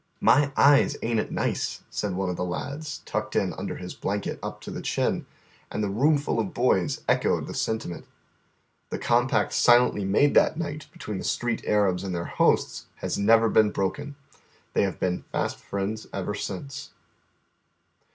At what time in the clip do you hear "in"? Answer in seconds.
3.35-3.53